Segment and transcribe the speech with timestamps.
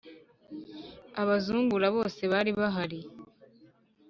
[1.21, 2.99] abazungura bose bari bahari